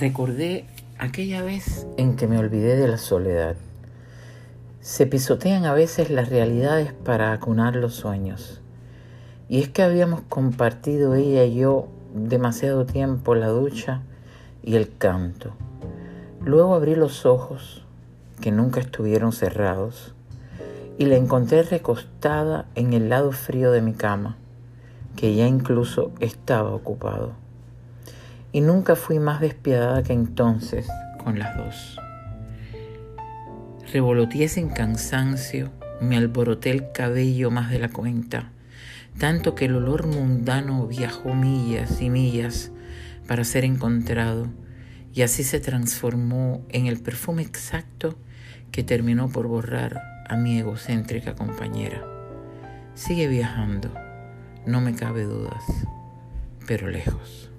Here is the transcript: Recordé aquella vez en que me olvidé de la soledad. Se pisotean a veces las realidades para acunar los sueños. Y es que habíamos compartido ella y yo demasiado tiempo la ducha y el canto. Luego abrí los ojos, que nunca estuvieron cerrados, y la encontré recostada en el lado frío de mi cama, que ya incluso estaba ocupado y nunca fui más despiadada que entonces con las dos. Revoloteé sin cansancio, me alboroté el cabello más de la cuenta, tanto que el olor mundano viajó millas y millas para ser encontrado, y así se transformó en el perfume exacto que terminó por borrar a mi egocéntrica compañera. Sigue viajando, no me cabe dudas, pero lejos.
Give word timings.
Recordé 0.00 0.64
aquella 0.96 1.42
vez 1.42 1.86
en 1.98 2.16
que 2.16 2.26
me 2.26 2.38
olvidé 2.38 2.74
de 2.76 2.88
la 2.88 2.96
soledad. 2.96 3.54
Se 4.80 5.06
pisotean 5.06 5.66
a 5.66 5.74
veces 5.74 6.08
las 6.08 6.30
realidades 6.30 6.94
para 6.94 7.34
acunar 7.34 7.76
los 7.76 7.96
sueños. 7.96 8.62
Y 9.50 9.60
es 9.60 9.68
que 9.68 9.82
habíamos 9.82 10.22
compartido 10.22 11.14
ella 11.16 11.44
y 11.44 11.56
yo 11.56 11.88
demasiado 12.14 12.86
tiempo 12.86 13.34
la 13.34 13.48
ducha 13.48 14.00
y 14.62 14.76
el 14.76 14.96
canto. 14.96 15.52
Luego 16.42 16.74
abrí 16.74 16.94
los 16.94 17.26
ojos, 17.26 17.84
que 18.40 18.52
nunca 18.52 18.80
estuvieron 18.80 19.32
cerrados, 19.32 20.14
y 20.96 21.04
la 21.04 21.16
encontré 21.16 21.62
recostada 21.62 22.64
en 22.74 22.94
el 22.94 23.10
lado 23.10 23.32
frío 23.32 23.70
de 23.70 23.82
mi 23.82 23.92
cama, 23.92 24.38
que 25.14 25.34
ya 25.34 25.46
incluso 25.46 26.10
estaba 26.20 26.70
ocupado 26.70 27.49
y 28.52 28.60
nunca 28.60 28.96
fui 28.96 29.18
más 29.18 29.40
despiadada 29.40 30.02
que 30.02 30.12
entonces 30.12 30.88
con 31.22 31.38
las 31.38 31.56
dos. 31.56 31.98
Revoloteé 33.92 34.48
sin 34.48 34.68
cansancio, 34.68 35.70
me 36.00 36.16
alboroté 36.16 36.70
el 36.70 36.92
cabello 36.92 37.50
más 37.50 37.70
de 37.70 37.78
la 37.78 37.88
cuenta, 37.88 38.50
tanto 39.18 39.54
que 39.54 39.66
el 39.66 39.74
olor 39.74 40.06
mundano 40.06 40.86
viajó 40.86 41.34
millas 41.34 42.00
y 42.00 42.08
millas 42.08 42.70
para 43.26 43.44
ser 43.44 43.64
encontrado, 43.64 44.46
y 45.12 45.22
así 45.22 45.42
se 45.42 45.60
transformó 45.60 46.64
en 46.68 46.86
el 46.86 47.00
perfume 47.00 47.42
exacto 47.42 48.16
que 48.70 48.84
terminó 48.84 49.28
por 49.28 49.48
borrar 49.48 50.00
a 50.28 50.36
mi 50.36 50.58
egocéntrica 50.58 51.34
compañera. 51.34 52.04
Sigue 52.94 53.26
viajando, 53.26 53.92
no 54.66 54.80
me 54.80 54.94
cabe 54.94 55.24
dudas, 55.24 55.64
pero 56.66 56.88
lejos. 56.88 57.49